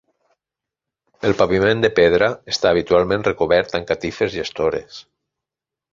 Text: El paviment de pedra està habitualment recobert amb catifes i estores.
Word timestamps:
El 1.29 1.35
paviment 1.41 1.83
de 1.83 1.91
pedra 1.99 2.29
està 2.53 2.71
habitualment 2.71 3.29
recobert 3.31 3.77
amb 3.81 3.91
catifes 3.93 4.39
i 4.39 4.43
estores. 4.49 4.99